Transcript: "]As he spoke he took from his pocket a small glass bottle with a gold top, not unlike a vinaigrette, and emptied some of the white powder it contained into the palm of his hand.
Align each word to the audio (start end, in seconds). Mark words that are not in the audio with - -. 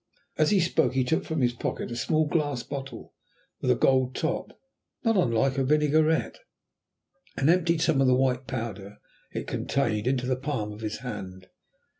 "]As 0.39 0.49
he 0.49 0.59
spoke 0.59 0.93
he 0.93 1.03
took 1.03 1.25
from 1.25 1.41
his 1.41 1.53
pocket 1.53 1.91
a 1.91 1.95
small 1.95 2.25
glass 2.25 2.63
bottle 2.63 3.13
with 3.61 3.69
a 3.69 3.75
gold 3.75 4.15
top, 4.15 4.59
not 5.05 5.15
unlike 5.15 5.59
a 5.59 5.63
vinaigrette, 5.63 6.39
and 7.37 7.51
emptied 7.51 7.83
some 7.83 8.01
of 8.01 8.07
the 8.07 8.15
white 8.15 8.47
powder 8.47 8.97
it 9.31 9.45
contained 9.45 10.07
into 10.07 10.25
the 10.25 10.35
palm 10.35 10.71
of 10.71 10.81
his 10.81 11.01
hand. 11.05 11.49